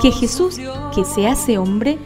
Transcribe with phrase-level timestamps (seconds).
[0.00, 0.60] que Jesús,
[0.94, 1.98] que se hace hombre,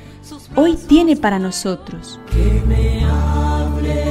[0.56, 2.20] hoy tiene para nosotros.
[2.30, 4.04] Que me hable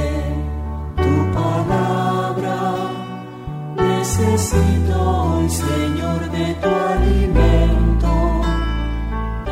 [0.96, 2.74] tu palabra,
[3.76, 8.08] necesito hoy, Señor, de tu alimento.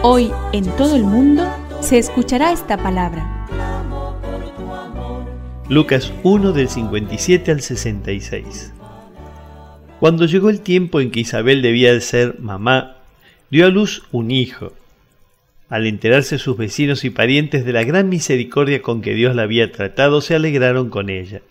[0.02, 1.44] Hoy en todo el mundo
[1.80, 3.32] se escuchará esta palabra.
[5.68, 8.72] Lucas 1 del 57 al 66.
[9.98, 12.98] Cuando llegó el tiempo en que Isabel debía de ser mamá,
[13.50, 14.72] dio a luz un hijo.
[15.68, 19.72] Al enterarse sus vecinos y parientes de la gran misericordia con que Dios la había
[19.72, 21.42] tratado, se alegraron con ella.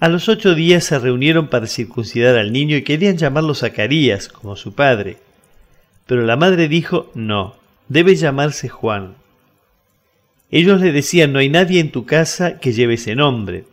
[0.00, 4.56] A los ocho días se reunieron para circuncidar al niño y querían llamarlo Zacarías, como
[4.56, 5.18] su padre.
[6.06, 7.56] Pero la madre dijo, no,
[7.88, 9.14] debe llamarse Juan.
[10.50, 13.66] Ellos le decían, no hay nadie en tu casa que lleve ese nombre.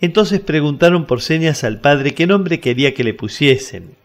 [0.00, 3.99] Entonces preguntaron por señas al padre qué nombre quería que le pusiesen.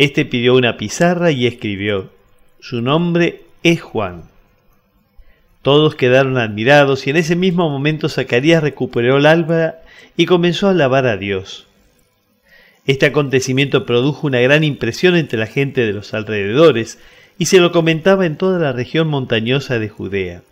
[0.00, 2.08] Este pidió una pizarra y escribió,
[2.58, 4.22] su nombre es Juan.
[5.60, 9.74] Todos quedaron admirados y en ese mismo momento Zacarías recuperó el alba
[10.16, 11.66] y comenzó a alabar a Dios.
[12.86, 16.98] Este acontecimiento produjo una gran impresión entre la gente de los alrededores
[17.36, 20.42] y se lo comentaba en toda la región montañosa de Judea.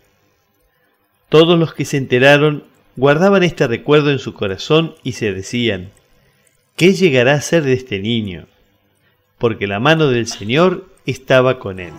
[1.29, 5.89] Todos los que se enteraron guardaban este recuerdo en su corazón y se decían,
[6.75, 8.45] ¿qué llegará a ser de este niño?
[9.39, 11.93] Porque la mano del Señor estaba con él.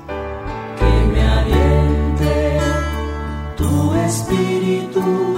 [0.79, 2.59] Que me aliente
[3.57, 5.37] tu espíritu,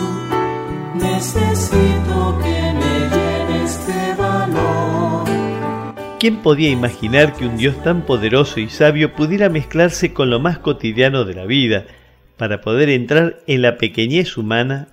[0.95, 5.25] necesito que me llene este valor.
[6.19, 10.59] ¿Quién podía imaginar que un Dios tan poderoso y sabio pudiera mezclarse con lo más
[10.59, 11.87] cotidiano de la vida
[12.37, 14.89] para poder entrar en la pequeñez humana?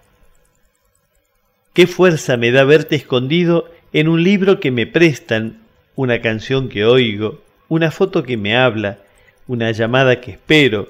[1.73, 5.57] ¿Qué fuerza me da verte escondido en un libro que me prestan,
[5.99, 8.99] una canción que oigo, una foto que me habla,
[9.47, 10.87] una llamada que espero,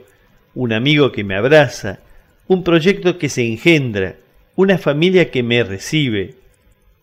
[0.53, 1.97] un amigo que me abraza,
[2.47, 4.17] un proyecto que se engendra,
[4.55, 6.35] una familia que me recibe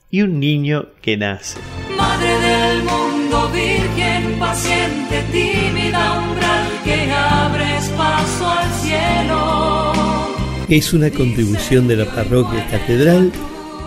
[0.09, 1.59] y un niño que nace?
[1.97, 10.37] Madre del mundo, virgen, paciente, tímida, umbral que abres paso al cielo.
[10.69, 13.33] Es una contribución de la parroquia catedral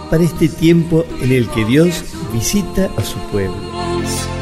[0.10, 2.04] para este tiempo en el que Dios
[2.34, 4.39] visita a su pueblo.